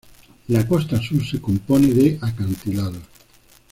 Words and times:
La 0.47 0.63
costa 0.67 0.99
sur 0.99 1.23
se 1.23 1.37
compone 1.37 1.93
de 1.93 2.17
acantilados. 2.19 2.97